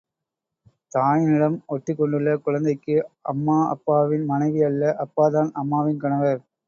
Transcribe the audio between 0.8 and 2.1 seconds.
தாயினிடம் ஒட்டிக்